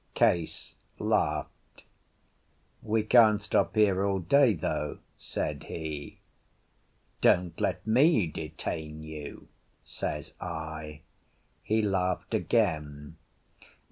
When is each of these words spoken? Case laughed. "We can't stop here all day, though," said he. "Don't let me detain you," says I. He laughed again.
Case 0.15 0.73
laughed. 0.97 1.83
"We 2.81 3.03
can't 3.03 3.39
stop 3.39 3.75
here 3.75 4.03
all 4.03 4.17
day, 4.17 4.55
though," 4.55 4.97
said 5.19 5.65
he. 5.65 6.17
"Don't 7.21 7.61
let 7.61 7.85
me 7.85 8.25
detain 8.25 9.03
you," 9.03 9.47
says 9.83 10.33
I. 10.41 11.01
He 11.61 11.83
laughed 11.83 12.33
again. 12.33 13.17